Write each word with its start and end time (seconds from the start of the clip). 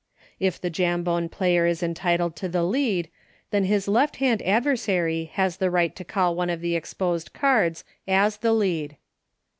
4 0.39 0.45
66 0.45 0.45
EUCHRE. 0.45 0.47
If 0.55 0.61
the 0.61 0.71
Jambone 0.71 1.29
player 1.29 1.65
is 1.67 1.83
entitled 1.83 2.35
to 2.37 2.49
the 2.49 2.63
lead, 2.63 3.07
then 3.51 3.65
his 3.65 3.85
1^ 3.85 4.15
hand 4.15 4.41
adversary 4.41 5.25
has 5.33 5.57
the 5.57 5.69
right 5.69 5.95
to 5.95 6.03
call 6.03 6.35
one 6.35 6.49
of 6.49 6.61
the 6.61 6.75
exposed 6.75 7.33
cards 7.33 7.83
as 8.07 8.37
the 8.37 8.51
lead. 8.51 8.97